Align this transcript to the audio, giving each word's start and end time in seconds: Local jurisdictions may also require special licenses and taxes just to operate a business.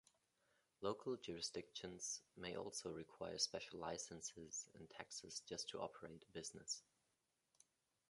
Local 0.81 1.15
jurisdictions 1.17 2.21
may 2.35 2.55
also 2.57 2.89
require 2.91 3.37
special 3.37 3.77
licenses 3.81 4.67
and 4.73 4.89
taxes 4.89 5.41
just 5.47 5.69
to 5.69 5.79
operate 5.79 6.25
a 6.27 6.31
business. 6.31 6.81